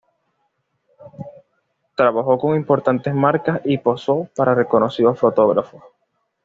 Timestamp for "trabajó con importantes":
1.95-3.13